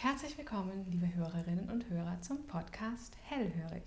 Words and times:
Herzlich 0.00 0.38
willkommen, 0.38 0.86
liebe 0.88 1.12
Hörerinnen 1.12 1.70
und 1.70 1.90
Hörer, 1.90 2.20
zum 2.20 2.46
Podcast 2.46 3.16
Hellhörig. 3.24 3.82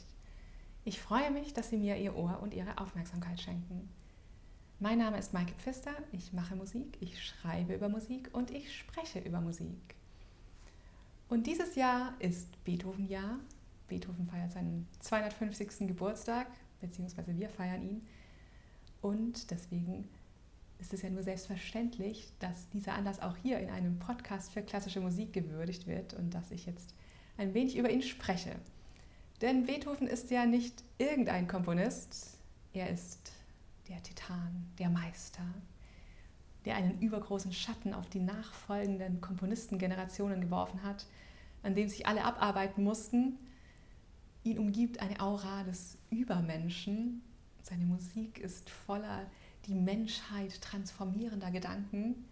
Ich 0.83 0.99
freue 0.99 1.31
mich, 1.31 1.53
dass 1.53 1.69
Sie 1.69 1.77
mir 1.77 1.95
Ihr 1.95 2.17
Ohr 2.17 2.41
und 2.41 2.53
Ihre 2.53 2.79
Aufmerksamkeit 2.79 3.39
schenken. 3.39 3.89
Mein 4.81 4.97
Name 4.97 5.17
ist 5.17 5.31
Maike 5.31 5.53
Pfister, 5.53 5.93
ich 6.11 6.33
mache 6.33 6.57
Musik, 6.57 6.97
ich 6.99 7.23
schreibe 7.23 7.75
über 7.75 7.87
Musik 7.87 8.29
und 8.33 8.51
ich 8.51 8.77
spreche 8.77 9.19
über 9.19 9.39
Musik. 9.39 9.95
Und 11.29 11.47
dieses 11.47 11.75
Jahr 11.75 12.13
ist 12.19 12.61
Beethoven-Jahr. 12.65 13.39
Beethoven 13.87 14.27
feiert 14.27 14.51
seinen 14.51 14.89
250. 14.99 15.87
Geburtstag, 15.87 16.47
beziehungsweise 16.81 17.37
wir 17.37 17.47
feiern 17.47 17.83
ihn. 17.83 18.05
Und 19.01 19.49
deswegen 19.49 20.09
ist 20.81 20.93
es 20.93 21.03
ja 21.03 21.09
nur 21.09 21.21
selbstverständlich, 21.21 22.33
dass 22.39 22.67
dieser 22.69 22.93
Anlass 22.93 23.21
auch 23.21 23.37
hier 23.37 23.59
in 23.59 23.69
einem 23.69 23.99
Podcast 23.99 24.51
für 24.51 24.63
klassische 24.63 24.99
Musik 24.99 25.31
gewürdigt 25.31 25.85
wird 25.85 26.15
und 26.15 26.33
dass 26.33 26.49
ich 26.51 26.65
jetzt 26.65 26.95
ein 27.37 27.53
wenig 27.53 27.77
über 27.77 27.89
ihn 27.91 28.01
spreche. 28.01 28.55
Denn 29.41 29.65
Beethoven 29.65 30.07
ist 30.07 30.31
ja 30.31 30.45
nicht 30.45 30.83
irgendein 30.97 31.47
Komponist, 31.47 32.37
er 32.73 32.89
ist 32.89 33.31
der 33.89 34.01
Titan, 34.01 34.71
der 34.79 34.89
Meister, 34.89 35.43
der 36.65 36.75
einen 36.75 36.99
übergroßen 36.99 37.53
Schatten 37.53 37.93
auf 37.93 38.09
die 38.09 38.19
nachfolgenden 38.19 39.21
Komponistengenerationen 39.21 40.41
geworfen 40.41 40.81
hat, 40.83 41.05
an 41.63 41.75
dem 41.75 41.89
sich 41.89 42.07
alle 42.07 42.23
abarbeiten 42.23 42.83
mussten. 42.83 43.37
Ihn 44.43 44.57
umgibt 44.57 44.99
eine 44.99 45.19
Aura 45.19 45.63
des 45.63 45.97
Übermenschen. 46.09 47.21
Seine 47.61 47.85
Musik 47.85 48.39
ist 48.39 48.69
voller 48.69 49.29
die 49.67 49.75
Menschheit 49.75 50.61
transformierender 50.61 51.51
Gedanken. 51.51 52.25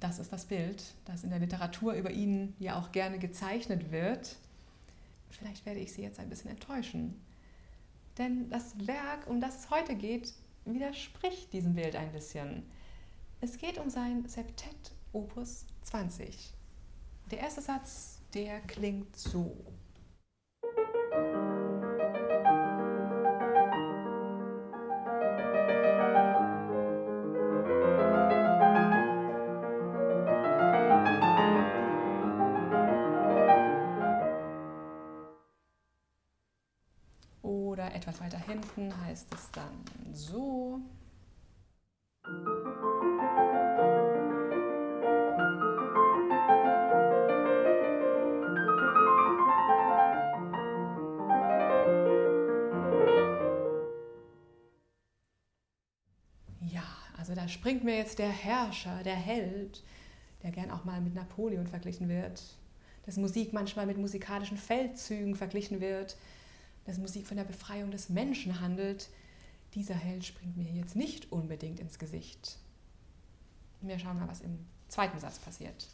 Das 0.00 0.18
ist 0.18 0.32
das 0.32 0.46
Bild, 0.46 0.82
das 1.04 1.24
in 1.24 1.30
der 1.30 1.38
Literatur 1.38 1.92
über 1.92 2.10
ihn 2.10 2.54
ja 2.58 2.78
auch 2.78 2.92
gerne 2.92 3.18
gezeichnet 3.18 3.90
wird. 3.90 4.36
Vielleicht 5.30 5.66
werde 5.66 5.80
ich 5.80 5.92
Sie 5.92 6.02
jetzt 6.02 6.18
ein 6.18 6.28
bisschen 6.28 6.50
enttäuschen. 6.50 7.20
Denn 8.18 8.50
das 8.50 8.74
Werk, 8.86 9.26
um 9.28 9.40
das 9.40 9.60
es 9.60 9.70
heute 9.70 9.94
geht, 9.94 10.32
widerspricht 10.64 11.52
diesem 11.52 11.74
Bild 11.74 11.96
ein 11.96 12.12
bisschen. 12.12 12.64
Es 13.40 13.58
geht 13.58 13.78
um 13.78 13.88
sein 13.88 14.26
Septett 14.28 14.92
Opus 15.12 15.66
20. 15.82 16.52
Der 17.30 17.38
erste 17.38 17.62
Satz, 17.62 18.18
der 18.34 18.60
klingt 18.60 19.16
so. 19.16 19.56
Hinten 38.80 39.04
heißt 39.04 39.26
es 39.34 39.50
dann 39.52 39.84
so. 40.12 40.80
Ja, 56.62 56.82
also 57.18 57.34
da 57.34 57.48
springt 57.48 57.84
mir 57.84 57.96
jetzt 57.96 58.18
der 58.18 58.28
Herrscher, 58.28 59.02
der 59.02 59.14
Held, 59.14 59.82
der 60.42 60.52
gern 60.52 60.70
auch 60.70 60.84
mal 60.84 61.00
mit 61.00 61.14
Napoleon 61.14 61.66
verglichen 61.66 62.08
wird, 62.08 62.42
dass 63.04 63.16
Musik 63.16 63.52
manchmal 63.52 63.86
mit 63.86 63.98
musikalischen 63.98 64.56
Feldzügen 64.56 65.34
verglichen 65.34 65.80
wird, 65.80 66.16
dass 66.84 66.98
Musik 66.98 67.26
von 67.26 67.36
der 67.36 67.44
Befreiung 67.44 67.90
des 67.90 68.08
Menschen 68.08 68.60
handelt, 68.60 69.08
dieser 69.74 69.94
Held 69.94 70.24
springt 70.24 70.56
mir 70.56 70.70
jetzt 70.70 70.96
nicht 70.96 71.30
unbedingt 71.30 71.80
ins 71.80 71.98
Gesicht. 71.98 72.58
Wir 73.80 73.98
schauen 73.98 74.18
mal, 74.18 74.28
was 74.28 74.40
im 74.40 74.58
zweiten 74.88 75.18
Satz 75.18 75.38
passiert. 75.38 75.86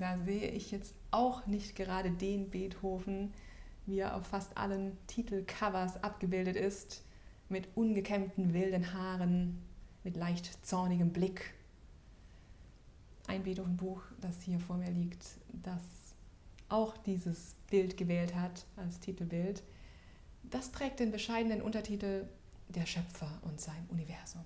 Da 0.00 0.18
sehe 0.24 0.48
ich 0.48 0.70
jetzt 0.70 0.94
auch 1.10 1.46
nicht 1.46 1.76
gerade 1.76 2.10
den 2.10 2.50
Beethoven, 2.50 3.32
wie 3.86 3.98
er 3.98 4.16
auf 4.16 4.26
fast 4.26 4.56
allen 4.56 4.96
Titelcovers 5.06 6.02
abgebildet 6.02 6.56
ist, 6.56 7.04
mit 7.48 7.68
ungekämmten 7.74 8.54
wilden 8.54 8.94
Haaren, 8.94 9.58
mit 10.04 10.16
leicht 10.16 10.64
zornigem 10.64 11.12
Blick. 11.12 11.52
Ein 13.26 13.42
Beethoven-Buch, 13.42 14.02
das 14.20 14.40
hier 14.42 14.60
vor 14.60 14.76
mir 14.76 14.90
liegt, 14.90 15.24
das 15.52 15.82
auch 16.68 16.96
dieses 16.96 17.56
Bild 17.68 17.96
gewählt 17.96 18.34
hat 18.34 18.64
als 18.76 19.00
Titelbild, 19.00 19.62
das 20.44 20.72
trägt 20.72 21.00
den 21.00 21.10
bescheidenen 21.10 21.60
Untertitel 21.60 22.26
Der 22.68 22.86
Schöpfer 22.86 23.30
und 23.42 23.60
sein 23.60 23.86
Universum. 23.90 24.44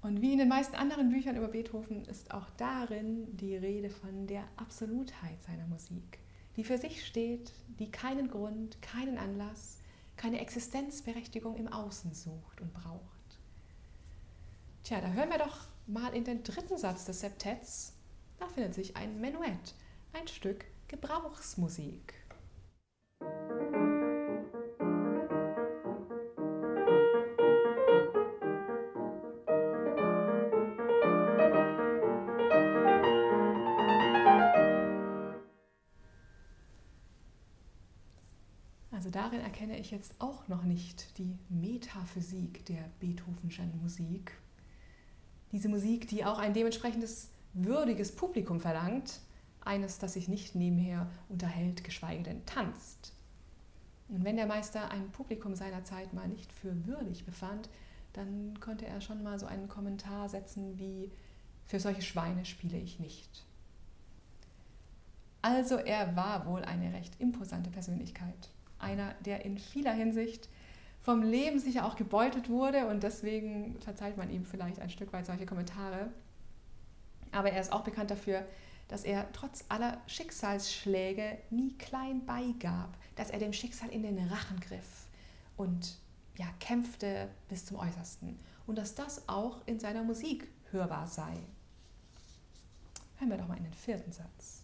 Und 0.00 0.22
wie 0.22 0.32
in 0.32 0.38
den 0.38 0.48
meisten 0.48 0.76
anderen 0.76 1.10
Büchern 1.10 1.36
über 1.36 1.48
Beethoven 1.48 2.04
ist 2.04 2.30
auch 2.32 2.48
darin 2.56 3.36
die 3.36 3.56
Rede 3.56 3.90
von 3.90 4.26
der 4.26 4.44
Absolutheit 4.56 5.42
seiner 5.42 5.66
Musik, 5.66 6.20
die 6.56 6.64
für 6.64 6.78
sich 6.78 7.04
steht, 7.04 7.52
die 7.78 7.90
keinen 7.90 8.28
Grund, 8.30 8.80
keinen 8.80 9.18
Anlass, 9.18 9.78
keine 10.16 10.40
Existenzberechtigung 10.40 11.56
im 11.56 11.68
Außen 11.68 12.14
sucht 12.14 12.60
und 12.60 12.72
braucht. 12.72 13.18
Tja, 14.84 15.00
da 15.00 15.08
hören 15.08 15.30
wir 15.30 15.38
doch 15.38 15.66
mal 15.86 16.14
in 16.14 16.24
den 16.24 16.42
dritten 16.44 16.78
Satz 16.78 17.04
des 17.04 17.20
Septetts. 17.20 17.94
Da 18.38 18.48
findet 18.48 18.74
sich 18.74 18.96
ein 18.96 19.20
Menuett, 19.20 19.74
ein 20.12 20.28
Stück 20.28 20.64
Gebrauchsmusik. 20.86 22.14
Also 39.08 39.20
darin 39.20 39.40
erkenne 39.40 39.78
ich 39.78 39.90
jetzt 39.90 40.14
auch 40.18 40.48
noch 40.48 40.64
nicht 40.64 41.16
die 41.16 41.38
Metaphysik 41.48 42.66
der 42.66 42.84
Beethovenschen 43.00 43.80
Musik. 43.80 44.32
Diese 45.50 45.70
Musik, 45.70 46.08
die 46.08 46.26
auch 46.26 46.38
ein 46.38 46.52
dementsprechendes 46.52 47.30
würdiges 47.54 48.14
Publikum 48.14 48.60
verlangt, 48.60 49.20
eines, 49.64 49.98
das 49.98 50.12
sich 50.12 50.28
nicht 50.28 50.54
nebenher 50.54 51.08
unterhält, 51.30 51.84
geschweige 51.84 52.22
denn 52.22 52.44
tanzt. 52.44 53.14
Und 54.10 54.24
wenn 54.24 54.36
der 54.36 54.46
Meister 54.46 54.90
ein 54.90 55.10
Publikum 55.10 55.54
seiner 55.54 55.84
Zeit 55.84 56.12
mal 56.12 56.28
nicht 56.28 56.52
für 56.52 56.84
würdig 56.84 57.24
befand, 57.24 57.70
dann 58.12 58.60
konnte 58.60 58.84
er 58.84 59.00
schon 59.00 59.22
mal 59.22 59.38
so 59.38 59.46
einen 59.46 59.68
Kommentar 59.68 60.28
setzen 60.28 60.78
wie, 60.78 61.10
für 61.64 61.80
solche 61.80 62.02
Schweine 62.02 62.44
spiele 62.44 62.76
ich 62.76 63.00
nicht. 63.00 63.46
Also 65.40 65.76
er 65.76 66.14
war 66.14 66.44
wohl 66.44 66.62
eine 66.62 66.92
recht 66.92 67.18
imposante 67.18 67.70
Persönlichkeit 67.70 68.50
einer, 68.78 69.14
der 69.24 69.44
in 69.44 69.58
vieler 69.58 69.92
Hinsicht 69.92 70.48
vom 71.00 71.22
Leben 71.22 71.58
sicher 71.58 71.86
auch 71.86 71.96
gebeutelt 71.96 72.48
wurde 72.48 72.86
und 72.86 73.02
deswegen 73.02 73.78
verzeiht 73.80 74.16
man 74.16 74.30
ihm 74.30 74.44
vielleicht 74.44 74.80
ein 74.80 74.90
Stück 74.90 75.12
weit 75.12 75.26
solche 75.26 75.46
Kommentare. 75.46 76.10
Aber 77.32 77.50
er 77.50 77.60
ist 77.60 77.72
auch 77.72 77.82
bekannt 77.82 78.10
dafür, 78.10 78.44
dass 78.88 79.04
er 79.04 79.30
trotz 79.32 79.64
aller 79.68 80.00
Schicksalsschläge 80.06 81.38
nie 81.50 81.76
klein 81.76 82.24
beigab, 82.24 82.96
dass 83.16 83.30
er 83.30 83.38
dem 83.38 83.52
Schicksal 83.52 83.90
in 83.90 84.02
den 84.02 84.18
Rachen 84.18 84.60
griff 84.60 85.06
und 85.56 85.96
ja, 86.36 86.46
kämpfte 86.60 87.28
bis 87.48 87.66
zum 87.66 87.78
Äußersten 87.78 88.38
und 88.66 88.78
dass 88.78 88.94
das 88.94 89.28
auch 89.28 89.66
in 89.66 89.78
seiner 89.78 90.02
Musik 90.02 90.48
hörbar 90.70 91.06
sei. 91.06 91.34
Hören 93.16 93.30
wir 93.30 93.38
doch 93.38 93.48
mal 93.48 93.56
in 93.56 93.64
den 93.64 93.74
vierten 93.74 94.12
Satz. 94.12 94.62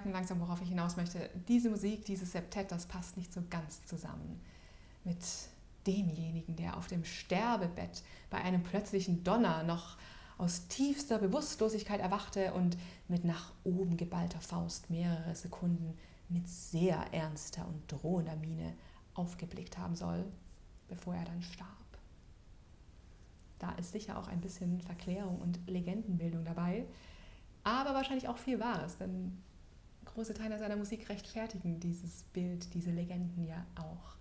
Merken 0.00 0.12
langsam, 0.12 0.40
worauf 0.40 0.62
ich 0.62 0.68
hinaus 0.68 0.96
möchte. 0.96 1.28
Diese 1.46 1.68
Musik, 1.68 2.06
dieses 2.06 2.32
Septett, 2.32 2.72
das 2.72 2.86
passt 2.86 3.18
nicht 3.18 3.32
so 3.34 3.42
ganz 3.50 3.84
zusammen 3.84 4.40
mit 5.04 5.18
demjenigen, 5.86 6.56
der 6.56 6.78
auf 6.78 6.86
dem 6.86 7.04
Sterbebett 7.04 8.02
bei 8.30 8.38
einem 8.38 8.62
plötzlichen 8.62 9.24
Donner 9.24 9.62
noch 9.62 9.98
aus 10.38 10.68
tiefster 10.68 11.18
Bewusstlosigkeit 11.18 12.00
erwachte 12.00 12.54
und 12.54 12.78
mit 13.08 13.26
nach 13.26 13.52
oben 13.62 13.98
geballter 13.98 14.40
Faust 14.40 14.88
mehrere 14.88 15.34
Sekunden 15.34 15.98
mit 16.30 16.48
sehr 16.48 17.12
ernster 17.12 17.66
und 17.68 17.92
drohender 17.92 18.36
Miene 18.36 18.72
aufgeblickt 19.12 19.76
haben 19.76 19.96
soll, 19.96 20.24
bevor 20.88 21.14
er 21.14 21.24
dann 21.26 21.42
starb. 21.42 21.68
Da 23.58 23.72
ist 23.72 23.92
sicher 23.92 24.18
auch 24.18 24.28
ein 24.28 24.40
bisschen 24.40 24.80
Verklärung 24.80 25.42
und 25.42 25.58
Legendenbildung 25.66 26.44
dabei, 26.46 26.86
aber 27.64 27.92
wahrscheinlich 27.92 28.28
auch 28.28 28.38
viel 28.38 28.60
Wahres, 28.60 28.96
denn 28.96 29.36
große 30.14 30.34
Teile 30.34 30.58
seiner 30.58 30.76
Musik 30.76 31.08
rechtfertigen 31.08 31.80
dieses 31.80 32.22
Bild, 32.32 32.72
diese 32.74 32.90
Legenden 32.90 33.46
ja 33.46 33.64
auch. 33.76 34.16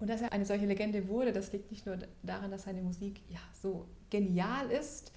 Und 0.00 0.08
dass 0.08 0.20
er 0.20 0.32
eine 0.32 0.46
solche 0.46 0.66
Legende 0.66 1.08
wurde, 1.08 1.32
das 1.32 1.52
liegt 1.52 1.70
nicht 1.70 1.86
nur 1.86 1.98
daran, 2.22 2.50
dass 2.50 2.64
seine 2.64 2.82
Musik 2.82 3.20
ja 3.28 3.40
so 3.60 3.86
genial 4.10 4.70
ist, 4.70 5.12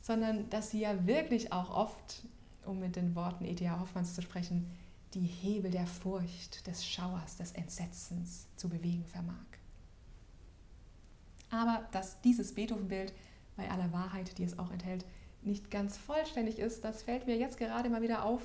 sondern 0.00 0.48
dass 0.50 0.70
sie 0.70 0.80
ja 0.80 1.06
wirklich 1.06 1.52
auch 1.52 1.70
oft, 1.70 2.22
um 2.64 2.80
mit 2.80 2.96
den 2.96 3.14
Worten 3.14 3.44
E.T.A. 3.44 3.80
Hoffmanns 3.80 4.14
zu 4.14 4.22
sprechen, 4.22 4.70
die 5.12 5.20
Hebel 5.20 5.70
der 5.70 5.86
Furcht, 5.86 6.66
des 6.66 6.86
Schauers, 6.86 7.36
des 7.36 7.52
Entsetzens 7.52 8.46
zu 8.56 8.68
bewegen 8.68 9.04
vermag. 9.04 9.34
Aber 11.50 11.86
dass 11.92 12.20
dieses 12.22 12.54
Beethoven-Bild 12.54 13.12
bei 13.56 13.70
aller 13.70 13.92
Wahrheit, 13.92 14.36
die 14.38 14.44
es 14.44 14.58
auch 14.58 14.72
enthält, 14.72 15.04
nicht 15.42 15.70
ganz 15.70 15.96
vollständig 15.96 16.58
ist, 16.58 16.82
das 16.84 17.02
fällt 17.02 17.26
mir 17.26 17.36
jetzt 17.36 17.58
gerade 17.58 17.90
mal 17.90 18.02
wieder 18.02 18.24
auf, 18.24 18.42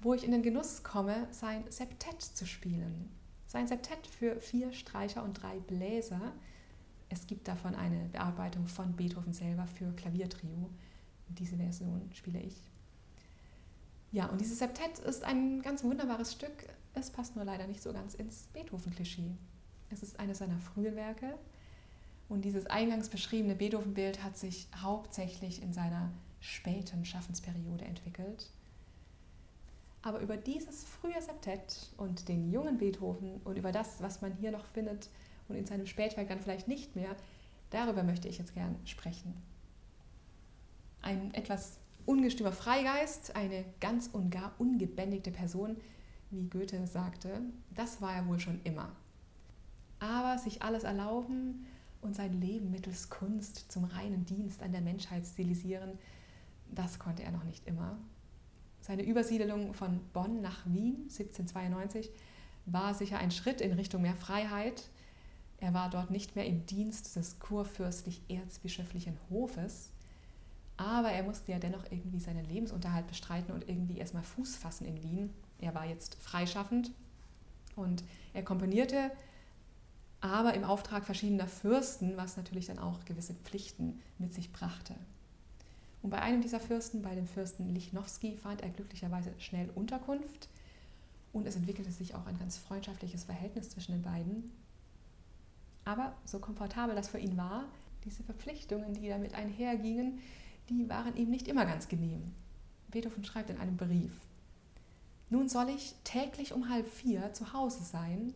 wo 0.00 0.14
ich 0.14 0.24
in 0.24 0.32
den 0.32 0.42
Genuss 0.42 0.82
komme, 0.82 1.28
sein 1.30 1.64
Septett 1.68 2.22
zu 2.22 2.46
spielen. 2.46 3.10
Sein 3.46 3.66
Septett 3.66 4.06
für 4.06 4.40
vier 4.40 4.72
Streicher 4.72 5.22
und 5.22 5.34
drei 5.34 5.58
Bläser. 5.60 6.32
Es 7.08 7.26
gibt 7.26 7.48
davon 7.48 7.74
eine 7.74 8.08
Bearbeitung 8.10 8.66
von 8.66 8.94
Beethoven 8.94 9.32
selber 9.32 9.66
für 9.66 9.92
Klaviertrio. 9.92 10.70
Diese 11.28 11.56
Version 11.56 12.10
spiele 12.12 12.40
ich. 12.40 12.56
Ja, 14.12 14.26
und 14.26 14.40
dieses 14.40 14.58
Septett 14.58 14.98
ist 15.00 15.24
ein 15.24 15.62
ganz 15.62 15.84
wunderbares 15.84 16.32
Stück. 16.32 16.66
Es 16.94 17.10
passt 17.10 17.36
nur 17.36 17.44
leider 17.44 17.66
nicht 17.66 17.82
so 17.82 17.92
ganz 17.92 18.14
ins 18.14 18.48
Beethoven-Klischee. 18.52 19.36
Es 19.90 20.02
ist 20.02 20.18
eines 20.18 20.38
seiner 20.38 20.58
frühen 20.58 20.96
Werke 20.96 21.38
und 22.28 22.44
dieses 22.44 22.66
eingangs 22.66 23.08
beschriebene 23.08 23.54
Beethoven-Bild 23.54 24.22
hat 24.22 24.36
sich 24.36 24.68
hauptsächlich 24.82 25.62
in 25.62 25.72
seiner 25.72 26.10
späten 26.40 27.04
Schaffensperiode 27.04 27.84
entwickelt. 27.84 28.50
Aber 30.06 30.20
über 30.20 30.36
dieses 30.36 30.84
frühe 30.84 31.20
Septett 31.20 31.88
und 31.96 32.28
den 32.28 32.52
jungen 32.52 32.78
Beethoven 32.78 33.40
und 33.42 33.58
über 33.58 33.72
das, 33.72 34.00
was 34.00 34.22
man 34.22 34.32
hier 34.34 34.52
noch 34.52 34.64
findet 34.66 35.08
und 35.48 35.56
in 35.56 35.66
seinem 35.66 35.84
Spätwerk 35.84 36.28
dann 36.28 36.38
vielleicht 36.38 36.68
nicht 36.68 36.94
mehr, 36.94 37.16
darüber 37.70 38.04
möchte 38.04 38.28
ich 38.28 38.38
jetzt 38.38 38.54
gern 38.54 38.76
sprechen. 38.84 39.34
Ein 41.02 41.34
etwas 41.34 41.78
ungestümer 42.04 42.52
Freigeist, 42.52 43.34
eine 43.34 43.64
ganz 43.80 44.06
und 44.06 44.30
gar 44.30 44.54
ungebändigte 44.58 45.32
Person, 45.32 45.76
wie 46.30 46.48
Goethe 46.50 46.86
sagte, 46.86 47.40
das 47.74 48.00
war 48.00 48.14
er 48.14 48.28
wohl 48.28 48.38
schon 48.38 48.60
immer. 48.62 48.94
Aber 49.98 50.38
sich 50.38 50.62
alles 50.62 50.84
erlauben 50.84 51.66
und 52.00 52.14
sein 52.14 52.40
Leben 52.40 52.70
mittels 52.70 53.10
Kunst 53.10 53.72
zum 53.72 53.82
reinen 53.82 54.24
Dienst 54.24 54.62
an 54.62 54.70
der 54.70 54.82
Menschheit 54.82 55.26
stilisieren, 55.26 55.98
das 56.70 57.00
konnte 57.00 57.24
er 57.24 57.32
noch 57.32 57.42
nicht 57.42 57.66
immer. 57.66 57.98
Seine 58.86 59.02
Übersiedelung 59.04 59.74
von 59.74 59.98
Bonn 60.12 60.42
nach 60.42 60.64
Wien 60.64 61.08
1792 61.08 62.08
war 62.66 62.94
sicher 62.94 63.18
ein 63.18 63.32
Schritt 63.32 63.60
in 63.60 63.72
Richtung 63.72 64.02
mehr 64.02 64.14
Freiheit. 64.14 64.84
Er 65.58 65.74
war 65.74 65.90
dort 65.90 66.12
nicht 66.12 66.36
mehr 66.36 66.46
im 66.46 66.66
Dienst 66.66 67.16
des 67.16 67.40
kurfürstlich-erzbischöflichen 67.40 69.18
Hofes, 69.28 69.90
aber 70.76 71.10
er 71.10 71.24
musste 71.24 71.50
ja 71.50 71.58
dennoch 71.58 71.82
irgendwie 71.90 72.20
seinen 72.20 72.44
Lebensunterhalt 72.44 73.08
bestreiten 73.08 73.52
und 73.52 73.68
irgendwie 73.68 73.98
erstmal 73.98 74.22
Fuß 74.22 74.54
fassen 74.54 74.86
in 74.86 75.02
Wien. 75.02 75.32
Er 75.58 75.74
war 75.74 75.86
jetzt 75.86 76.14
freischaffend 76.14 76.92
und 77.74 78.04
er 78.34 78.44
komponierte, 78.44 79.10
aber 80.20 80.54
im 80.54 80.62
Auftrag 80.62 81.04
verschiedener 81.04 81.48
Fürsten, 81.48 82.16
was 82.16 82.36
natürlich 82.36 82.66
dann 82.66 82.78
auch 82.78 83.04
gewisse 83.04 83.34
Pflichten 83.34 84.00
mit 84.18 84.32
sich 84.32 84.52
brachte. 84.52 84.94
Und 86.02 86.10
bei 86.10 86.20
einem 86.20 86.40
dieser 86.40 86.60
Fürsten, 86.60 87.02
bei 87.02 87.14
dem 87.14 87.26
Fürsten 87.26 87.68
Lichnowsky, 87.68 88.36
fand 88.36 88.62
er 88.62 88.70
glücklicherweise 88.70 89.32
schnell 89.38 89.70
Unterkunft 89.74 90.48
und 91.32 91.46
es 91.46 91.56
entwickelte 91.56 91.90
sich 91.90 92.14
auch 92.14 92.26
ein 92.26 92.38
ganz 92.38 92.58
freundschaftliches 92.58 93.24
Verhältnis 93.24 93.70
zwischen 93.70 93.92
den 93.92 94.02
beiden. 94.02 94.52
Aber 95.84 96.14
so 96.24 96.38
komfortabel 96.38 96.94
das 96.94 97.08
für 97.08 97.18
ihn 97.18 97.36
war, 97.36 97.64
diese 98.04 98.22
Verpflichtungen, 98.22 98.94
die 98.94 99.08
damit 99.08 99.34
einhergingen, 99.34 100.18
die 100.68 100.88
waren 100.88 101.16
ihm 101.16 101.30
nicht 101.30 101.48
immer 101.48 101.66
ganz 101.66 101.88
genehm. 101.88 102.32
Beethoven 102.88 103.24
schreibt 103.24 103.50
in 103.50 103.58
einem 103.58 103.76
Brief, 103.76 104.12
nun 105.28 105.48
soll 105.48 105.68
ich 105.70 105.94
täglich 106.04 106.52
um 106.52 106.68
halb 106.68 106.88
vier 106.88 107.32
zu 107.32 107.52
Hause 107.52 107.82
sein, 107.82 108.32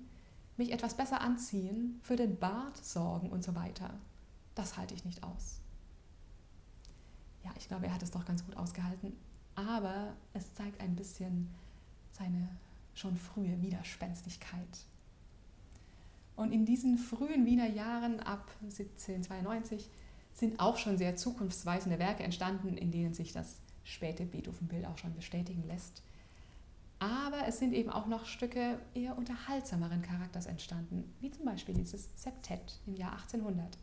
mich 0.57 0.73
etwas 0.73 0.95
besser 0.95 1.21
anziehen, 1.21 2.01
für 2.03 2.17
den 2.17 2.37
Bart 2.37 2.77
sorgen 2.85 3.31
und 3.31 3.45
so 3.45 3.55
weiter. 3.55 3.95
Das 4.55 4.77
halte 4.77 4.95
ich 4.95 5.05
nicht 5.05 5.23
aus. 5.23 5.60
Ja, 7.45 7.51
ich 7.59 7.69
glaube, 7.69 7.87
er 7.87 7.95
hat 7.95 8.03
es 8.03 8.11
doch 8.11 8.25
ganz 8.25 8.45
gut 8.45 8.57
ausgehalten, 8.57 9.13
aber 9.55 10.15
es 10.33 10.55
zeigt 10.55 10.81
ein 10.81 10.97
bisschen 10.97 11.49
seine 12.13 12.49
schon 12.95 13.17
frühe 13.17 13.61
Widerspenstigkeit. 13.63 14.85
Und 16.37 16.53
in 16.53 16.65
diesen 16.65 16.99
frühen 16.99 17.45
Wiener 17.47 17.69
Jahren 17.69 18.21
ab 18.21 18.51
1792 18.63 19.89
sind 20.33 20.59
auch 20.59 20.79
schon 20.79 20.97
sehr 20.97 21.17
zukunftsweisende 21.17 21.99
Werke 21.99 22.23
entstanden, 22.23 22.76
in 22.76 22.91
denen 22.91 23.14
sich 23.14 23.33
das 23.33 23.57
späte 23.85 24.25
Beethoven-Bild 24.25 24.87
auch 24.87 24.99
schon 24.99 25.14
bestätigen 25.14 25.64
lässt. 25.67 26.03
Aber 26.99 27.47
es 27.47 27.59
sind 27.59 27.73
eben 27.73 27.91
auch 27.91 28.07
noch 28.07 28.26
Stücke 28.26 28.79
eher 28.95 29.17
unterhaltsameren 29.17 30.03
Charakters 30.03 30.47
entstanden, 30.47 31.12
wie 31.21 31.31
zum 31.31 31.47
Beispiel 31.47 31.75
dieses 31.75 32.11
Septett 32.14 32.79
im 32.87 32.95
Jahr 32.95 33.12
1800. 33.12 33.79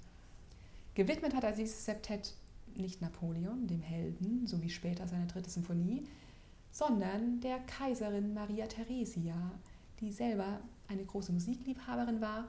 Gewidmet 0.94 1.36
hat 1.36 1.44
er 1.44 1.52
dieses 1.52 1.84
Septett 1.84 2.36
nicht 2.80 3.02
Napoleon, 3.02 3.68
dem 3.68 3.82
Helden, 3.82 4.48
so 4.48 4.62
wie 4.62 4.70
später 4.70 5.08
seine 5.08 5.28
dritte 5.28 5.50
Symphonie, 5.50 6.08
sondern 6.72 7.40
der 7.42 7.60
Kaiserin 7.60 8.34
Maria 8.34 8.68
Theresia, 8.68 9.52
die 10.00 10.12
selber 10.12 10.60
eine 10.88 11.04
große 11.06 11.32
Musikliebhaberin 11.32 12.22
war 12.22 12.48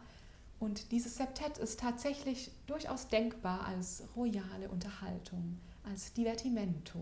und 0.61 0.90
dieses 0.90 1.16
Septett 1.16 1.58
ist 1.58 1.80
tatsächlich 1.80 2.50
durchaus 2.66 3.08
denkbar 3.08 3.64
als 3.64 4.02
royale 4.16 4.68
Unterhaltung, 4.70 5.58
als 5.85 6.12
Divertimento. 6.12 7.00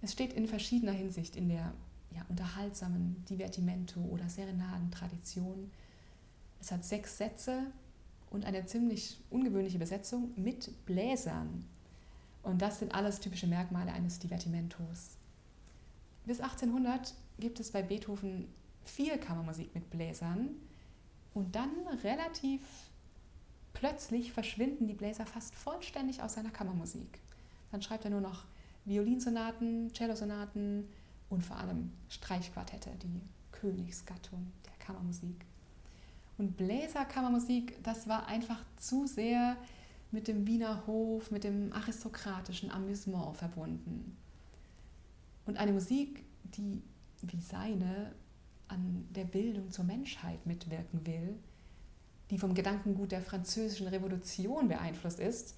Es 0.00 0.12
steht 0.12 0.32
in 0.32 0.46
verschiedener 0.46 0.92
Hinsicht 0.92 1.36
in 1.36 1.48
der 1.48 1.72
ja, 2.14 2.24
unterhaltsamen 2.28 3.24
Divertimento- 3.28 4.04
oder 4.10 4.28
Serenadentradition. 4.28 5.70
Es 6.60 6.70
hat 6.70 6.84
sechs 6.84 7.18
Sätze 7.18 7.66
und 8.32 8.44
eine 8.44 8.66
ziemlich 8.66 9.20
ungewöhnliche 9.30 9.78
Besetzung 9.78 10.32
mit 10.36 10.84
Bläsern. 10.86 11.64
Und 12.42 12.60
das 12.60 12.80
sind 12.80 12.94
alles 12.94 13.20
typische 13.20 13.46
Merkmale 13.46 13.92
eines 13.92 14.18
Divertimentos. 14.18 15.16
Bis 16.24 16.40
1800 16.40 17.14
gibt 17.38 17.60
es 17.60 17.70
bei 17.70 17.82
Beethoven 17.82 18.48
viel 18.84 19.16
Kammermusik 19.18 19.74
mit 19.74 19.90
Bläsern, 19.90 20.56
und 21.34 21.56
dann 21.56 21.70
relativ 22.02 22.60
plötzlich 23.72 24.32
verschwinden 24.32 24.86
die 24.86 24.94
Bläser 24.94 25.26
fast 25.26 25.54
vollständig 25.54 26.22
aus 26.22 26.34
seiner 26.34 26.50
Kammermusik. 26.50 27.20
Dann 27.70 27.82
schreibt 27.82 28.04
er 28.04 28.10
nur 28.10 28.20
noch 28.20 28.44
Violinsonaten, 28.84 29.92
Cellosonaten 29.94 30.88
und 31.30 31.42
vor 31.42 31.56
allem 31.56 31.92
Streichquartette, 32.08 32.90
die 33.02 33.22
Königsgattung 33.52 34.52
der 34.66 34.86
Kammermusik. 34.86 35.46
Und 36.38 36.56
Bläserkammermusik, 36.56 37.82
das 37.82 38.08
war 38.08 38.26
einfach 38.26 38.58
zu 38.76 39.06
sehr 39.06 39.56
mit 40.10 40.28
dem 40.28 40.46
Wiener 40.46 40.86
Hof, 40.86 41.30
mit 41.30 41.44
dem 41.44 41.72
aristokratischen 41.72 42.70
Amüsement 42.70 43.36
verbunden. 43.36 44.16
Und 45.46 45.56
eine 45.56 45.72
Musik, 45.72 46.24
die 46.44 46.82
wie 47.22 47.40
seine 47.40 48.14
an 48.68 49.06
der 49.10 49.24
Bildung 49.24 49.70
zur 49.70 49.84
Menschheit 49.84 50.44
mitwirken 50.46 51.06
will, 51.06 51.38
die 52.30 52.38
vom 52.38 52.54
Gedankengut 52.54 53.12
der 53.12 53.20
französischen 53.20 53.88
Revolution 53.88 54.68
beeinflusst 54.68 55.20
ist, 55.20 55.54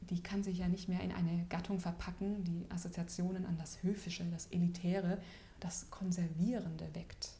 die 0.00 0.22
kann 0.22 0.42
sich 0.42 0.58
ja 0.58 0.68
nicht 0.68 0.88
mehr 0.88 1.00
in 1.00 1.12
eine 1.12 1.44
Gattung 1.48 1.80
verpacken, 1.80 2.44
die 2.44 2.66
Assoziationen 2.70 3.44
an 3.44 3.58
das 3.58 3.82
Höfische, 3.82 4.24
das 4.30 4.46
Elitäre, 4.46 5.18
das 5.60 5.90
Konservierende 5.90 6.88
weckt. 6.94 7.30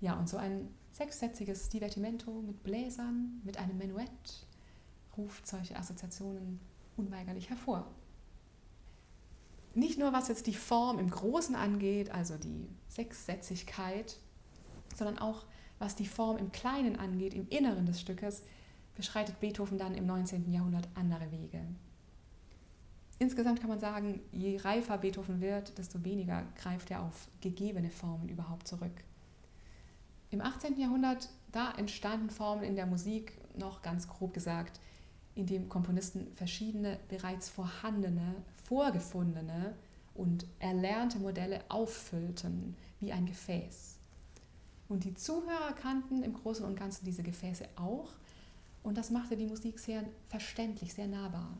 Ja, 0.00 0.14
und 0.14 0.28
so 0.28 0.36
ein 0.36 0.68
sechssätziges 0.92 1.68
Divertimento 1.68 2.30
mit 2.42 2.62
Bläsern, 2.62 3.40
mit 3.44 3.56
einem 3.58 3.78
Menuett 3.78 4.46
ruft 5.16 5.46
solche 5.46 5.76
Assoziationen 5.76 6.60
unweigerlich 6.96 7.50
hervor. 7.50 7.90
Nicht 9.74 9.98
nur 9.98 10.12
was 10.12 10.28
jetzt 10.28 10.46
die 10.46 10.54
Form 10.54 10.98
im 10.98 11.10
Großen 11.10 11.54
angeht, 11.54 12.10
also 12.10 12.36
die 12.36 12.68
Sechssätzigkeit, 12.88 14.18
sondern 14.94 15.18
auch 15.18 15.46
was 15.78 15.96
die 15.96 16.06
Form 16.06 16.36
im 16.36 16.52
Kleinen 16.52 16.96
angeht, 16.96 17.34
im 17.34 17.48
Inneren 17.48 17.86
des 17.86 18.00
Stückes, 18.00 18.42
beschreitet 18.94 19.40
Beethoven 19.40 19.78
dann 19.78 19.94
im 19.94 20.06
19. 20.06 20.52
Jahrhundert 20.52 20.88
andere 20.94 21.32
Wege. 21.32 21.62
Insgesamt 23.18 23.60
kann 23.60 23.70
man 23.70 23.80
sagen, 23.80 24.20
je 24.32 24.58
reifer 24.58 24.98
Beethoven 24.98 25.40
wird, 25.40 25.78
desto 25.78 26.04
weniger 26.04 26.44
greift 26.56 26.90
er 26.90 27.02
auf 27.02 27.28
gegebene 27.40 27.90
Formen 27.90 28.28
überhaupt 28.28 28.68
zurück. 28.68 28.92
Im 30.32 30.40
18. 30.40 30.80
Jahrhundert, 30.80 31.28
da 31.52 31.72
entstanden 31.72 32.30
Formen 32.30 32.62
in 32.62 32.74
der 32.74 32.86
Musik, 32.86 33.38
noch 33.54 33.82
ganz 33.82 34.08
grob 34.08 34.32
gesagt, 34.32 34.80
in 35.34 35.44
dem 35.44 35.68
Komponisten 35.68 36.34
verschiedene 36.36 36.98
bereits 37.10 37.50
vorhandene, 37.50 38.36
vorgefundene 38.64 39.74
und 40.14 40.46
erlernte 40.58 41.18
Modelle 41.18 41.62
auffüllten 41.68 42.76
wie 42.98 43.12
ein 43.12 43.26
Gefäß. 43.26 43.98
Und 44.88 45.04
die 45.04 45.12
Zuhörer 45.12 45.74
kannten 45.74 46.22
im 46.22 46.32
Großen 46.32 46.64
und 46.64 46.76
Ganzen 46.76 47.04
diese 47.04 47.22
Gefäße 47.22 47.68
auch 47.76 48.08
und 48.82 48.96
das 48.96 49.10
machte 49.10 49.36
die 49.36 49.46
Musik 49.46 49.78
sehr 49.78 50.02
verständlich, 50.28 50.94
sehr 50.94 51.08
nahbar. 51.08 51.58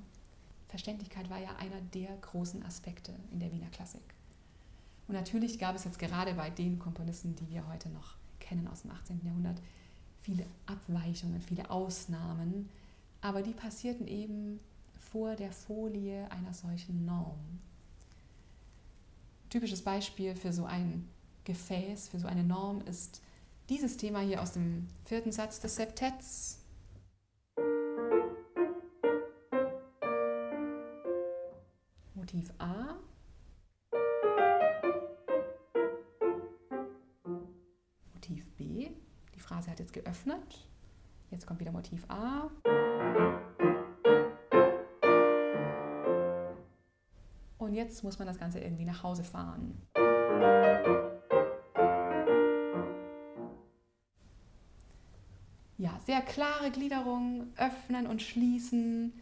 Verständlichkeit 0.68 1.28
war 1.28 1.38
ja 1.38 1.54
einer 1.56 1.82
der 1.92 2.16
großen 2.16 2.64
Aspekte 2.64 3.12
in 3.32 3.38
der 3.38 3.52
Wiener 3.52 3.68
Klassik. 3.68 4.14
Und 5.08 5.14
natürlich 5.14 5.58
gab 5.58 5.76
es 5.76 5.84
jetzt 5.84 5.98
gerade 5.98 6.32
bei 6.32 6.48
den 6.48 6.78
Komponisten, 6.78 7.36
die 7.36 7.50
wir 7.50 7.68
heute 7.68 7.90
noch 7.90 8.21
kennen 8.42 8.68
aus 8.68 8.82
dem 8.82 8.90
18. 8.90 9.20
Jahrhundert, 9.24 9.60
viele 10.20 10.44
Abweichungen, 10.66 11.40
viele 11.40 11.70
Ausnahmen, 11.70 12.68
aber 13.20 13.42
die 13.42 13.54
passierten 13.54 14.06
eben 14.06 14.60
vor 14.98 15.36
der 15.36 15.52
Folie 15.52 16.30
einer 16.30 16.52
solchen 16.52 17.04
Norm. 17.04 17.60
Typisches 19.48 19.82
Beispiel 19.82 20.34
für 20.34 20.52
so 20.52 20.64
ein 20.64 21.08
Gefäß, 21.44 22.08
für 22.08 22.18
so 22.18 22.26
eine 22.26 22.44
Norm 22.44 22.80
ist 22.82 23.20
dieses 23.68 23.96
Thema 23.96 24.20
hier 24.20 24.42
aus 24.42 24.52
dem 24.52 24.88
vierten 25.04 25.32
Satz 25.32 25.60
des 25.60 25.76
Septetts. 25.76 26.58
Motiv 32.14 32.52
A. 32.58 32.96
Phrase 39.52 39.70
hat 39.70 39.80
jetzt 39.80 39.92
geöffnet. 39.92 40.66
Jetzt 41.30 41.46
kommt 41.46 41.60
wieder 41.60 41.72
Motiv 41.72 42.04
A. 42.08 42.50
Und 47.58 47.74
jetzt 47.74 48.02
muss 48.02 48.18
man 48.18 48.26
das 48.26 48.38
Ganze 48.38 48.60
irgendwie 48.60 48.84
nach 48.84 49.02
Hause 49.02 49.24
fahren. 49.24 49.80
Ja, 55.76 55.98
sehr 56.06 56.22
klare 56.22 56.70
Gliederung, 56.70 57.52
öffnen 57.56 58.06
und 58.06 58.22
schließen. 58.22 59.12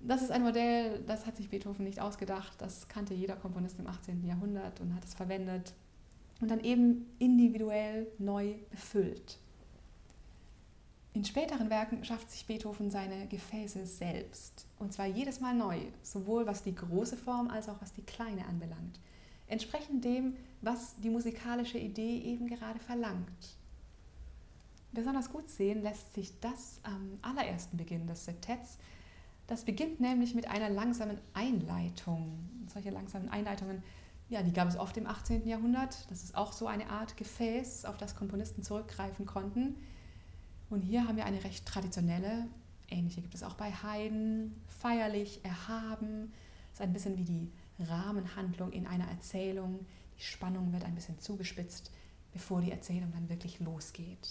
Das 0.00 0.22
ist 0.22 0.30
ein 0.30 0.42
Modell, 0.42 1.02
das 1.06 1.26
hat 1.26 1.36
sich 1.36 1.50
Beethoven 1.50 1.84
nicht 1.84 2.00
ausgedacht. 2.00 2.54
Das 2.58 2.88
kannte 2.88 3.12
jeder 3.12 3.36
Komponist 3.36 3.78
im 3.78 3.86
18. 3.86 4.24
Jahrhundert 4.24 4.80
und 4.80 4.94
hat 4.94 5.04
es 5.04 5.12
verwendet 5.12 5.74
und 6.40 6.50
dann 6.50 6.60
eben 6.60 7.06
individuell 7.18 8.06
neu 8.18 8.54
befüllt. 8.70 9.38
In 11.12 11.24
späteren 11.24 11.70
Werken 11.70 12.04
schafft 12.04 12.30
sich 12.30 12.46
Beethoven 12.46 12.90
seine 12.90 13.26
Gefäße 13.26 13.84
selbst. 13.84 14.66
Und 14.78 14.92
zwar 14.92 15.06
jedes 15.06 15.40
Mal 15.40 15.54
neu, 15.54 15.80
sowohl 16.02 16.46
was 16.46 16.62
die 16.62 16.74
große 16.74 17.16
Form 17.16 17.50
als 17.50 17.68
auch 17.68 17.80
was 17.80 17.92
die 17.92 18.02
kleine 18.02 18.46
anbelangt. 18.46 19.00
Entsprechend 19.48 20.04
dem, 20.04 20.36
was 20.62 20.94
die 21.00 21.10
musikalische 21.10 21.78
Idee 21.78 22.18
eben 22.18 22.46
gerade 22.46 22.78
verlangt. 22.78 23.56
Besonders 24.92 25.32
gut 25.32 25.50
sehen 25.50 25.82
lässt 25.82 26.14
sich 26.14 26.38
das 26.40 26.80
am 26.84 27.18
allerersten 27.22 27.76
Beginn 27.76 28.06
des 28.06 28.24
Septetts. 28.24 28.78
Das 29.48 29.64
beginnt 29.64 29.98
nämlich 29.98 30.36
mit 30.36 30.48
einer 30.48 30.68
langsamen 30.68 31.18
Einleitung. 31.34 32.38
Solche 32.72 32.90
langsamen 32.90 33.28
Einleitungen, 33.28 33.82
ja, 34.28 34.42
die 34.42 34.52
gab 34.52 34.68
es 34.68 34.76
oft 34.76 34.96
im 34.96 35.08
18. 35.08 35.48
Jahrhundert. 35.48 36.08
Das 36.08 36.22
ist 36.22 36.36
auch 36.36 36.52
so 36.52 36.68
eine 36.68 36.88
Art 36.88 37.16
Gefäß, 37.16 37.84
auf 37.84 37.96
das 37.96 38.14
Komponisten 38.14 38.62
zurückgreifen 38.62 39.26
konnten. 39.26 39.74
Und 40.70 40.82
hier 40.82 41.06
haben 41.06 41.16
wir 41.16 41.26
eine 41.26 41.42
recht 41.42 41.66
traditionelle, 41.66 42.46
ähnliche 42.88 43.20
gibt 43.20 43.34
es 43.34 43.42
auch 43.42 43.54
bei 43.54 43.72
Haydn, 43.72 44.52
feierlich, 44.68 45.44
erhaben. 45.44 46.32
Das 46.70 46.80
ist 46.80 46.86
ein 46.86 46.92
bisschen 46.92 47.18
wie 47.18 47.24
die 47.24 47.50
Rahmenhandlung 47.80 48.72
in 48.72 48.86
einer 48.86 49.08
Erzählung. 49.08 49.84
Die 50.16 50.22
Spannung 50.22 50.72
wird 50.72 50.84
ein 50.84 50.94
bisschen 50.94 51.18
zugespitzt, 51.18 51.90
bevor 52.32 52.60
die 52.60 52.70
Erzählung 52.70 53.10
dann 53.12 53.28
wirklich 53.28 53.58
losgeht. 53.60 54.28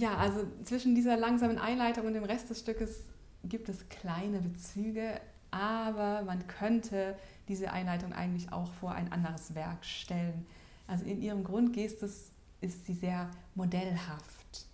Ja, 0.00 0.16
also 0.16 0.46
zwischen 0.64 0.94
dieser 0.94 1.18
langsamen 1.18 1.58
Einleitung 1.58 2.06
und 2.06 2.14
dem 2.14 2.24
Rest 2.24 2.48
des 2.48 2.60
Stückes 2.60 3.02
gibt 3.44 3.68
es 3.68 3.86
kleine 3.90 4.40
Bezüge, 4.40 5.20
aber 5.50 6.22
man 6.22 6.46
könnte 6.46 7.18
diese 7.48 7.70
Einleitung 7.70 8.14
eigentlich 8.14 8.50
auch 8.50 8.72
vor 8.72 8.92
ein 8.92 9.12
anderes 9.12 9.54
Werk 9.54 9.84
stellen. 9.84 10.46
Also 10.86 11.04
in 11.04 11.20
ihrem 11.20 11.44
Grundgestus 11.44 12.30
ist 12.62 12.86
sie 12.86 12.94
sehr 12.94 13.30
modellhaft. 13.54 14.64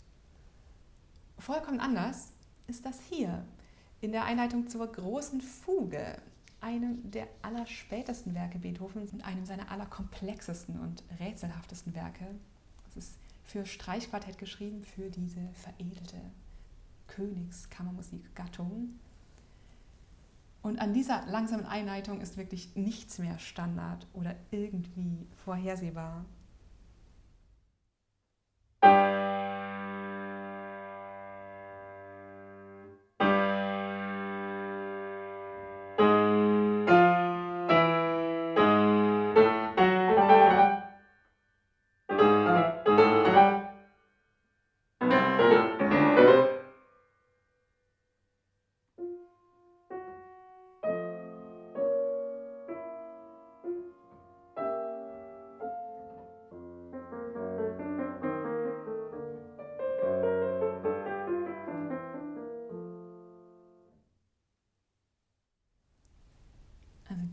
Vollkommen 1.40 1.80
anders 1.80 2.28
ist 2.68 2.86
das 2.86 3.00
hier 3.10 3.44
in 4.00 4.12
der 4.12 4.26
Einleitung 4.26 4.68
zur 4.68 4.86
großen 4.86 5.40
Fuge, 5.40 6.18
einem 6.60 7.10
der 7.10 7.26
allerspätesten 7.42 8.32
Werke 8.36 8.60
Beethovens 8.60 9.12
und 9.12 9.24
einem 9.24 9.44
seiner 9.44 9.72
allerkomplexesten 9.72 10.78
und 10.78 11.02
rätselhaftesten 11.18 11.96
Werke. 11.96 12.26
Es 12.90 12.96
ist 12.96 13.18
für 13.46 13.64
Streichquartett 13.64 14.38
geschrieben, 14.38 14.82
für 14.84 15.08
diese 15.08 15.40
veredelte 15.54 16.20
Königskammermusikgattung. 17.06 18.98
Und 20.62 20.80
an 20.80 20.92
dieser 20.92 21.24
langsamen 21.26 21.64
Einleitung 21.64 22.20
ist 22.20 22.36
wirklich 22.36 22.74
nichts 22.74 23.18
mehr 23.18 23.38
Standard 23.38 24.06
oder 24.12 24.34
irgendwie 24.50 25.26
vorhersehbar. 25.36 26.24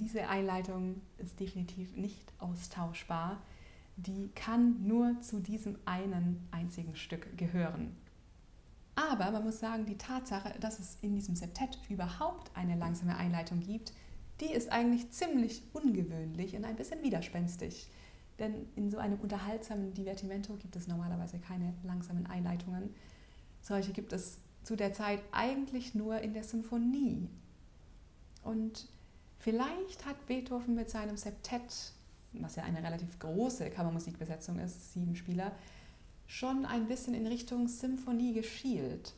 Diese 0.04 0.28
Einleitung 0.28 1.02
ist 1.18 1.40
definitiv 1.40 1.96
nicht 1.96 2.32
austauschbar. 2.40 3.42
Die 3.96 4.30
kann 4.36 4.86
nur 4.88 5.20
zu 5.22 5.40
diesem 5.40 5.78
einen 5.86 6.48
einzigen 6.52 6.96
Stück 6.96 7.38
gehören. 7.38 7.96
Aber 8.96 9.32
man 9.32 9.44
muss 9.44 9.60
sagen, 9.60 9.86
die 9.86 9.98
Tatsache, 9.98 10.54
dass 10.60 10.80
es 10.80 10.98
in 11.02 11.16
diesem 11.16 11.36
Septett 11.36 11.80
überhaupt 11.90 12.56
eine 12.56 12.76
langsame 12.76 13.18
Einleitung 13.18 13.60
gibt, 13.60 13.94
die 14.40 14.52
ist 14.52 14.72
eigentlich 14.72 15.10
ziemlich 15.12 15.64
ungewöhnlich 15.74 16.56
und 16.56 16.66
ein 16.66 16.76
bisschen 16.76 17.02
widerspenstig. 17.02 17.90
Denn 18.40 18.68
in 18.76 18.90
so 18.90 18.98
einem 18.98 19.20
unterhaltsamen 19.20 19.94
Divertimento 19.94 20.56
gibt 20.56 20.76
es 20.76 20.88
normalerweise 20.88 21.40
keine 21.40 21.74
langsamen 21.84 22.26
Einleitungen. 22.26 22.90
Solche 23.62 23.94
gibt 23.94 24.12
es 24.12 24.40
zu 24.64 24.76
der 24.76 24.94
Zeit 24.94 25.22
eigentlich 25.32 25.94
nur 25.94 26.20
in 26.20 26.34
der 26.34 26.44
Symphonie. 26.44 27.30
Und 28.44 28.88
vielleicht 29.44 30.06
hat 30.06 30.26
Beethoven 30.26 30.74
mit 30.74 30.90
seinem 30.90 31.18
Septett, 31.18 31.92
was 32.32 32.56
ja 32.56 32.64
eine 32.64 32.82
relativ 32.82 33.20
große 33.20 33.70
Kammermusikbesetzung 33.70 34.58
ist, 34.60 34.94
sieben 34.94 35.16
Spieler, 35.16 35.52
schon 36.28 36.66
ein 36.66 36.88
bisschen 36.88 37.14
in 37.14 37.28
Richtung 37.28 37.68
Symphonie 37.68 38.34
geschielt. 38.34 39.14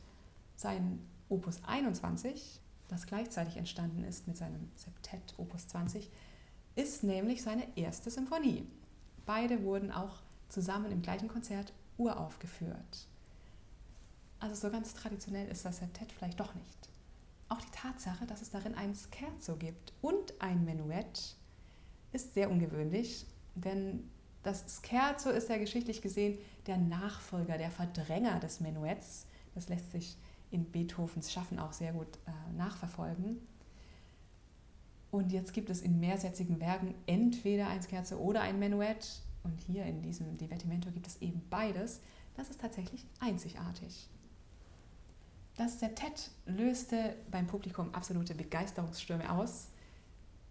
Sein 0.56 0.98
Opus 1.28 1.60
21, 1.64 2.60
das 2.88 3.06
gleichzeitig 3.06 3.56
entstanden 3.56 4.02
ist 4.02 4.26
mit 4.26 4.36
seinem 4.36 4.68
Septett 4.74 5.34
Opus 5.38 5.68
20, 5.68 6.10
ist 6.74 7.04
nämlich 7.04 7.42
seine 7.42 7.64
erste 7.76 8.10
Symphonie. 8.10 8.66
Beide 9.26 9.62
wurden 9.62 9.92
auch 9.92 10.18
zusammen 10.48 10.90
im 10.90 11.02
gleichen 11.02 11.28
Konzert 11.28 11.72
uraufgeführt. 11.98 13.06
Also 14.40 14.56
so 14.56 14.70
ganz 14.70 14.92
traditionell 14.92 15.48
ist 15.48 15.64
das 15.64 15.78
Septett 15.78 16.10
vielleicht 16.10 16.40
doch 16.40 16.54
nicht. 16.54 16.88
Auch 17.48 17.60
die 17.60 17.70
Tatsache, 17.70 18.26
dass 18.26 18.42
es 18.42 18.50
darin 18.50 18.74
ein 18.74 18.94
Scherzo 18.94 19.56
gibt 19.56 19.92
und 20.02 20.40
ein 20.40 20.64
Menuett, 20.64 21.36
ist 22.12 22.34
sehr 22.34 22.50
ungewöhnlich, 22.50 23.26
denn 23.54 24.10
das 24.42 24.80
Scherzo 24.84 25.30
ist 25.30 25.48
ja 25.48 25.58
geschichtlich 25.58 26.02
gesehen 26.02 26.38
der 26.66 26.78
Nachfolger, 26.78 27.58
der 27.58 27.70
Verdränger 27.70 28.38
des 28.38 28.60
Menuetts. 28.60 29.26
Das 29.54 29.68
lässt 29.68 29.90
sich 29.90 30.16
in 30.50 30.70
Beethovens 30.70 31.32
Schaffen 31.32 31.58
auch 31.58 31.72
sehr 31.72 31.92
gut 31.92 32.18
äh, 32.26 32.56
nachverfolgen. 32.56 33.38
Und 35.10 35.32
jetzt 35.32 35.52
gibt 35.52 35.70
es 35.70 35.80
in 35.80 35.98
mehrsätzigen 35.98 36.60
Werken 36.60 36.94
entweder 37.06 37.68
ein 37.68 37.82
Scherzo 37.82 38.16
oder 38.16 38.42
ein 38.42 38.58
Menuett. 38.58 39.22
Und 39.42 39.60
hier 39.60 39.84
in 39.84 40.02
diesem 40.02 40.36
Divertimento 40.36 40.90
gibt 40.90 41.06
es 41.06 41.20
eben 41.20 41.42
beides. 41.50 42.00
Das 42.36 42.50
ist 42.50 42.60
tatsächlich 42.60 43.04
einzigartig. 43.20 44.08
Das 45.56 45.80
Septett 45.80 46.30
löste 46.44 47.16
beim 47.30 47.46
Publikum 47.46 47.94
absolute 47.94 48.34
Begeisterungsstürme 48.34 49.30
aus. 49.30 49.68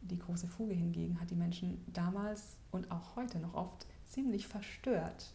Die 0.01 0.17
große 0.17 0.47
Fuge 0.47 0.73
hingegen 0.73 1.19
hat 1.21 1.29
die 1.29 1.35
Menschen 1.35 1.83
damals 1.93 2.57
und 2.71 2.89
auch 2.89 3.15
heute 3.15 3.37
noch 3.37 3.53
oft 3.53 3.85
ziemlich 4.05 4.47
verstört. 4.47 5.31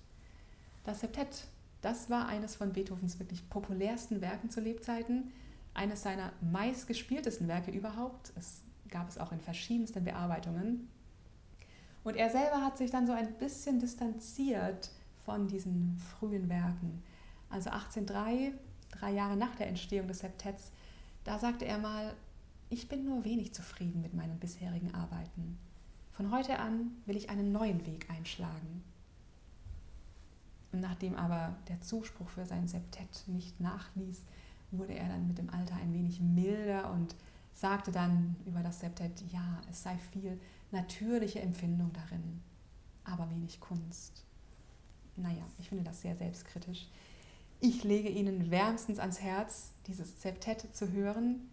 Das 0.82 1.00
Septett, 1.00 1.46
das 1.82 2.10
war 2.10 2.26
eines 2.26 2.56
von 2.56 2.72
Beethovens 2.72 3.20
wirklich 3.20 3.48
populärsten 3.48 4.20
Werken 4.20 4.50
zu 4.50 4.60
Lebzeiten, 4.60 5.32
eines 5.72 6.02
seiner 6.02 6.32
meistgespieltesten 6.40 7.46
Werke 7.46 7.70
überhaupt. 7.70 8.32
Es 8.36 8.62
gab 8.88 9.08
es 9.08 9.18
auch 9.18 9.30
in 9.30 9.40
verschiedensten 9.40 10.02
Bearbeitungen. 10.02 10.88
Und 12.02 12.16
er 12.16 12.30
selber 12.30 12.64
hat 12.64 12.76
sich 12.76 12.90
dann 12.90 13.06
so 13.06 13.12
ein 13.12 13.34
bisschen 13.34 13.78
distanziert 13.78 14.90
von 15.24 15.46
diesen 15.46 15.96
frühen 15.96 16.48
Werken. 16.48 17.02
Also 17.50 17.70
1803, 17.70 18.52
drei 18.90 19.12
Jahre 19.12 19.36
nach 19.36 19.54
der 19.56 19.68
Entstehung 19.68 20.08
des 20.08 20.20
Septetts, 20.20 20.72
da 21.24 21.38
sagte 21.38 21.64
er 21.64 21.78
mal, 21.78 22.14
ich 22.68 22.88
bin 22.88 23.04
nur 23.04 23.24
wenig 23.24 23.52
zufrieden 23.52 24.00
mit 24.00 24.14
meinen 24.14 24.38
bisherigen 24.38 24.94
Arbeiten. 24.94 25.58
Von 26.12 26.30
heute 26.30 26.58
an 26.58 26.92
will 27.06 27.16
ich 27.16 27.30
einen 27.30 27.52
neuen 27.52 27.86
Weg 27.86 28.08
einschlagen. 28.10 28.84
Und 30.72 30.80
nachdem 30.80 31.16
aber 31.16 31.56
der 31.68 31.80
Zuspruch 31.80 32.28
für 32.28 32.46
sein 32.46 32.68
Septett 32.68 33.24
nicht 33.26 33.58
nachließ, 33.60 34.22
wurde 34.70 34.94
er 34.94 35.08
dann 35.08 35.26
mit 35.26 35.38
dem 35.38 35.50
Alter 35.50 35.74
ein 35.76 35.92
wenig 35.92 36.20
milder 36.20 36.92
und 36.92 37.16
sagte 37.52 37.90
dann 37.90 38.36
über 38.46 38.62
das 38.62 38.80
Septett, 38.80 39.24
ja, 39.32 39.60
es 39.68 39.82
sei 39.82 39.96
viel 40.12 40.40
natürliche 40.70 41.40
Empfindung 41.40 41.92
darin, 41.92 42.40
aber 43.04 43.28
wenig 43.30 43.58
Kunst. 43.60 44.24
Naja, 45.16 45.42
ich 45.58 45.68
finde 45.68 45.84
das 45.84 46.00
sehr 46.00 46.16
selbstkritisch. 46.16 46.86
Ich 47.62 47.84
lege 47.84 48.08
Ihnen 48.08 48.50
wärmstens 48.50 48.98
ans 48.98 49.20
Herz, 49.20 49.72
dieses 49.86 50.22
Septett 50.22 50.74
zu 50.74 50.92
hören. 50.92 51.50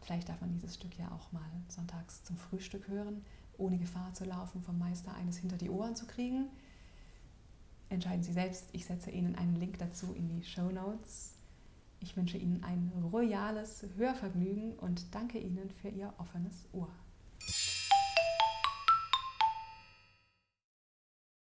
Vielleicht 0.00 0.30
darf 0.30 0.40
man 0.40 0.54
dieses 0.54 0.76
Stück 0.76 0.98
ja 0.98 1.12
auch 1.12 1.32
mal 1.32 1.42
sonntags 1.68 2.24
zum 2.24 2.38
Frühstück 2.38 2.88
hören, 2.88 3.22
ohne 3.58 3.76
Gefahr 3.76 4.14
zu 4.14 4.24
laufen, 4.24 4.62
vom 4.62 4.78
Meister 4.78 5.12
eines 5.14 5.36
hinter 5.36 5.58
die 5.58 5.68
Ohren 5.68 5.96
zu 5.96 6.06
kriegen. 6.06 6.46
Entscheiden 7.90 8.22
Sie 8.22 8.32
selbst. 8.32 8.70
Ich 8.72 8.86
setze 8.86 9.10
Ihnen 9.10 9.34
einen 9.36 9.56
Link 9.56 9.78
dazu 9.78 10.14
in 10.14 10.28
die 10.28 10.42
Show 10.44 10.70
Notes. 10.70 11.34
Ich 12.00 12.16
wünsche 12.16 12.38
Ihnen 12.38 12.64
ein 12.64 12.90
royales 13.12 13.84
Hörvergnügen 13.96 14.76
und 14.78 15.14
danke 15.14 15.38
Ihnen 15.38 15.70
für 15.70 15.88
Ihr 15.88 16.14
offenes 16.16 16.64
Ohr. 16.72 16.88